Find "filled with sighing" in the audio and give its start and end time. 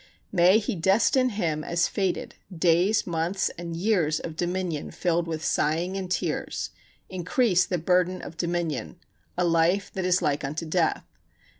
4.89-5.95